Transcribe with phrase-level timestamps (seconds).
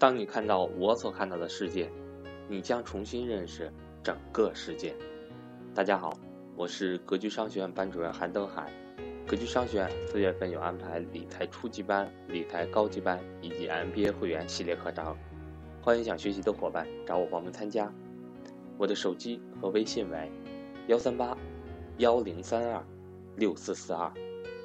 [0.00, 1.92] 当你看到我所看到的世界，
[2.48, 3.70] 你将重新认识
[4.02, 4.96] 整个世界。
[5.74, 6.18] 大家好，
[6.56, 8.72] 我是格局商学院班主任韩登海。
[9.26, 15.14] 格局商学院四月份有安排理财初级班、理财高级班以及 MBA 会员系列课程，
[15.82, 17.92] 欢迎想学习的伙伴找我报名参加。
[18.78, 20.32] 我的手机和微信为
[20.86, 21.36] 幺三八
[21.98, 22.82] 幺零三二
[23.36, 24.10] 六四四二。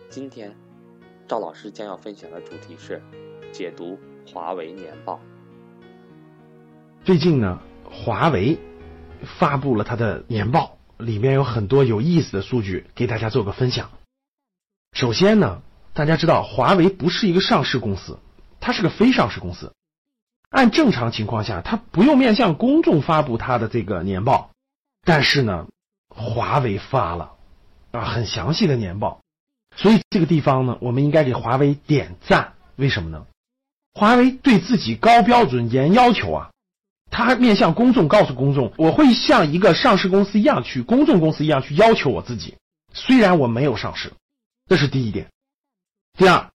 [0.10, 0.56] 今天
[1.28, 3.02] 赵老师将要分享的主题是
[3.52, 5.20] 解读华为年报。
[7.04, 8.58] 最近呢，华为
[9.40, 13.92] 发布了它的年报，里面有很多有意思的数据，给大家做个分享。
[14.94, 15.62] 首先呢，
[15.94, 18.18] 大家知道华为不是一个上市公司，
[18.60, 19.74] 它是个非上市公司。
[20.50, 24.52] 按正常情况下，它不用面向公众发布它的这个年报，
[25.04, 25.68] 但是呢，
[26.10, 27.34] 华为发了
[27.92, 29.22] 啊很详细的年报，
[29.76, 32.54] 所以这个地方呢，我们应该给华为点赞。
[32.78, 33.26] 为什么呢？
[33.96, 36.52] 华为对自己高标准、严要求啊，
[37.10, 42.56] 它面向公众告诉公众，我会像一个上市公司一样去公众公司一样去要求我自己，
[42.94, 44.12] 虽然我没有上市。
[44.68, 45.28] 这是第一点。
[46.18, 46.50] 第二，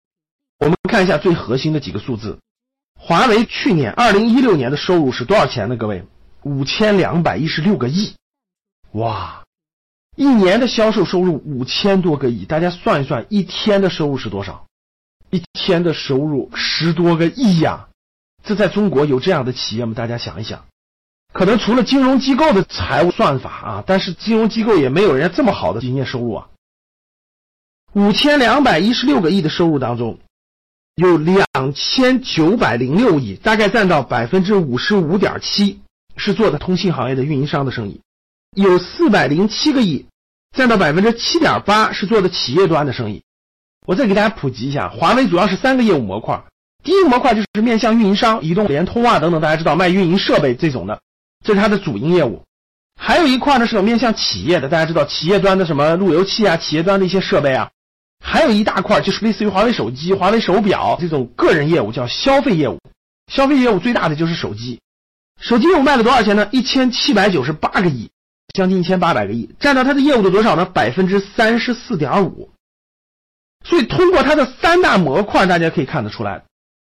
[0.59, 2.39] 我们看一下最核心的几个数字。
[2.98, 5.77] 华为去年二零一六年的收入是多少钱呢？
[5.77, 6.05] 各位，
[6.42, 8.14] 五千两百一十六个亿，
[8.92, 9.44] 哇！
[10.16, 14.66] 一年的销售收入五千多个亿，大家算一算，一天的收入是多少？
[15.31, 17.89] 一天的收入十多个亿呀！
[18.45, 19.95] 这在中国有这样的企业吗？
[19.95, 20.65] 大家想一想，
[21.34, 26.49] 可能除了金融机构的财务算法啊，但是金融机构也没有人家这么好的营业收入啊。
[27.93, 30.19] 五千两百一十六个亿的收入当中，
[30.95, 35.81] 有两千九百零六亿，大概占到百分之五十五点七，
[36.17, 38.01] 是做的通信行业的运营商的生意；
[38.55, 40.06] 有四百零七个亿，
[40.56, 43.23] 占到百分之七点八，是做的企业端的生意。
[43.89, 46.44] 我再给大家普及一下，华为主要是三个业务模块，
[46.84, 51.00] 第一个模块就是面向运营商，移动、联通啊等等，大家知道卖运营设备这种的，
[51.42, 52.42] 这是它的主营业务。
[53.00, 57.71] 还有一块呢是有面向企业的，大家知道企业端的什么路由器啊，企业端的一些设备啊。
[58.22, 62.78] 还有一大块就是类似于华为手机、华为手表这种个人业务，叫消费业务。
[63.32, 64.81] 消费业务最大的就是手机，
[65.41, 66.47] 手机业务卖了多少钱呢？
[66.53, 68.10] 一千七百九十八个亿，
[68.53, 70.66] 将近一千八百个亿，占到它的业务的多少呢？
[70.66, 72.50] 百分之三十四点五。
[73.69, 76.43] 所以通过它的三大模块，大家可以看得出来，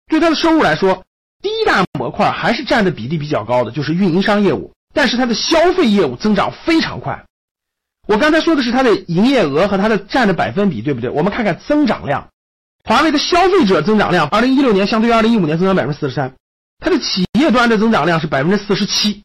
[0.09, 1.05] 对它的收入来说，
[1.43, 4.73] 第一大模块还是占的比例比较高的，就是运营商业务。
[4.95, 7.25] 但是它的消费业务增长非常快。
[8.07, 11.11] 我刚才说的是它的营业额和它的占的百分比，对不对？
[11.11, 12.31] 我们看看增长量，
[12.85, 16.35] 华为的消费者增长量，二零一六年相对于二零一五年增长百分之四十三，
[16.79, 19.25] 它的企业端的增长量是百分之四十七，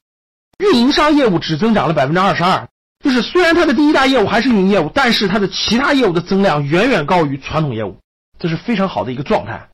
[0.58, 2.68] 运营商业务只增长了百分之二十二。
[3.04, 7.98] 就是虽然它的第一大业务还是运营业务，但是它的其他业务的增量远远高于传统业务，
[8.40, 9.70] 这是非常好的一个状态。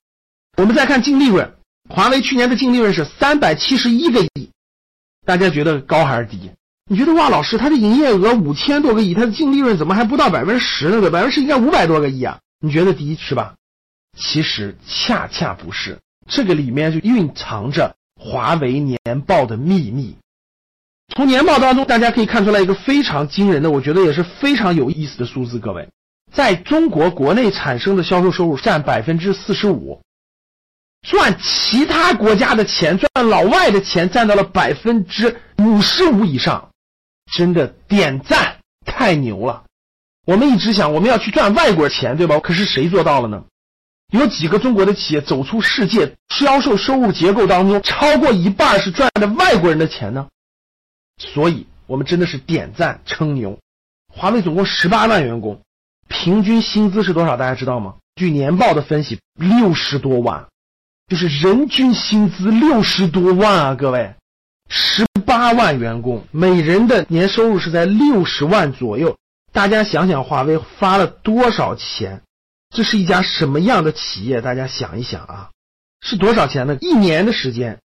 [0.58, 1.54] 我们再看净利润，
[1.90, 4.50] 华为去年的净利润是三百七十一个亿，
[5.26, 6.52] 大家觉得高还是低？
[6.90, 11.00] 你觉得哇，老师，它的营业额五千多个亿，它的净利润怎么还不到百分之十呢？
[11.00, 12.40] 对，百分之十应该五百多个亿啊？
[12.60, 13.54] 你觉得低是吧？
[14.18, 20.18] 其实恰恰不是，这个里面就蕴藏着华为年报的秘密。
[21.16, 25.60] 从年报当中，大家可以看出来一个非常惊人的，我觉得也是非常有意思的数字。
[25.60, 25.90] 各位，
[26.32, 30.02] 在中国国内产生的销售收入占百分之四十五，
[31.02, 36.70] 赚其他国家的钱，赚老外的钱占到了百分之五十五以上。
[37.34, 39.64] 真的点赞，太牛了！
[40.26, 42.40] 我们一直想我们要去赚外国钱，对吧？
[42.40, 43.44] 可是谁做到了呢？
[44.12, 50.28] 有几个中国的企业走出世界，销售收入结构当中超过一半是赚的外国人的钱呢？
[51.20, 53.60] 所以，我们真的是点赞称牛。
[54.12, 55.62] 华为总共十八万员工，
[56.08, 57.38] 平均薪资是多少？
[57.38, 57.98] 大家知道吗？
[58.16, 60.48] 据年报的分析，六十多万，
[61.08, 63.76] 就是人均薪资六十多万啊！
[63.76, 64.16] 各位，
[64.70, 65.06] 十。
[65.26, 69.16] 八万员工，每人的年收入是在六十万左右。
[69.54, 72.24] 大家想想，华为发了多少钱？
[72.76, 74.42] 这是一家什么样的企业？
[74.42, 75.52] 大家想一想啊，
[76.02, 76.80] 是多少钱呢？
[76.82, 77.80] 一年的时间，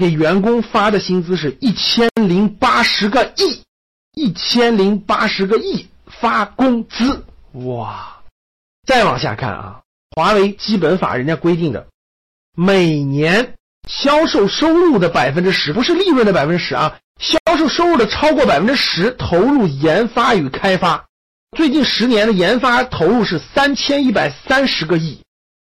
[0.00, 3.62] 给员工发的薪资是一千零八十个亿，
[4.14, 7.26] 一千零八十个亿发工资，
[7.66, 8.22] 哇！
[8.86, 9.82] 再往下看啊，
[10.16, 11.86] 华为基本法人家规定的，
[12.56, 13.54] 每年。
[13.88, 16.98] 销售收入的百分之十，不是利润的百分之十啊！
[17.18, 21.06] 销售收入的超过百分之十，投入研发与开发。
[21.56, 25.22] 最近十年的研发投入是三千一百三十个亿，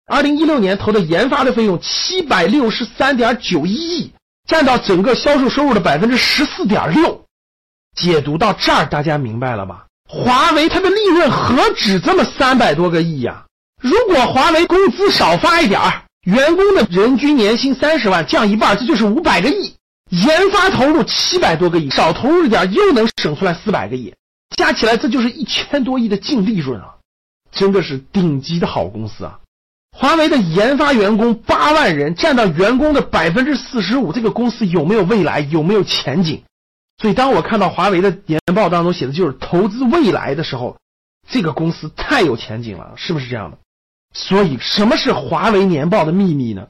[0.05, 4.13] 二零一六年投的研发的费用七百六十三点九一亿，
[4.51, 7.23] 占到整个销售收入的百分之十四点六。
[7.95, 9.85] 解读到这儿，大家明白了吧？
[10.09, 13.45] 华为它的利润何止这么三百多个亿呀？
[13.81, 16.03] 如果华为工资少发一点儿。
[16.25, 19.73] 员工的人均年薪三十万降一半，这就是五百个亿。
[20.09, 24.13] 研发投入七百多个亿，少投入一点又能省出来四百个亿，
[24.55, 26.97] 加起来这就是一千多亿的净利润啊！
[27.51, 29.39] 真的是顶级的好公司啊！
[29.91, 35.41] 华为的研发员工八万人，占到员工的百分之四十五，这个公司有没有未来？
[35.41, 36.43] 有没有前景？
[36.97, 40.77] 所以，当我看到华为的年报当中写的就是投资未来的时候，
[41.29, 43.57] 这个公司太有前景了，是不是这样的？
[44.13, 46.67] 所以，什么是华为年报的秘密呢？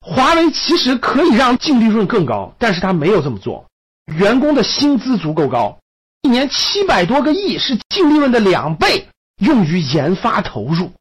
[0.00, 3.66] 华为其实可以让净利润更高，但是他没有这么做。
[4.06, 5.78] 员工的薪资足够高，
[6.22, 9.08] 一年七百多个亿是净利润的两倍，
[9.38, 10.92] 用于研发投入。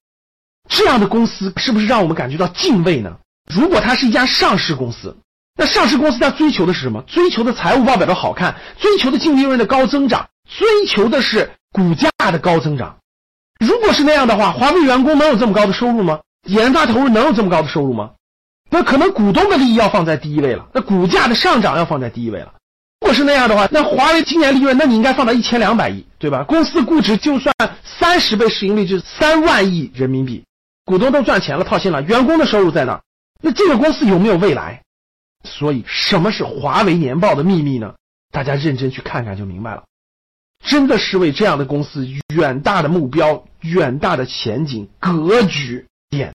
[0.74, 3.18] 这样的公司是不是让我们感觉到敬畏呢？
[3.54, 5.16] 如果它是一家上市公司，
[5.56, 7.04] 那上市公司它追求的是什么？
[7.04, 12.98] 追求的财务报表的好看，追求的净利润的高增长，追求的是股价的高增长。
[13.60, 16.20] 如果是那样的话，华为员工能有这么高的收入吗？
[16.48, 18.12] 研发投入能有这么高的收入吗？
[18.72, 22.54] 那可能股东的利益要放在第一位了，那股价的上涨要放在第一位了。
[23.02, 26.44] 如果是那样的话，那华为今年利润，那你应该放到一千两百亿，对吧？
[26.44, 27.54] 公司估值就算
[27.84, 30.44] 三十倍市盈率，就是三万亿人民币，
[30.86, 33.02] 股东都赚钱了，套现了，员工的收入在哪？
[33.42, 34.84] 那这个公司有没有未来？
[35.44, 37.96] 所以，什么是华为年报的秘密呢？
[38.32, 39.84] 大家认真去看看就明白了。
[40.66, 46.34] 真的是为这样的公司远大的目标、远大的前景格局点。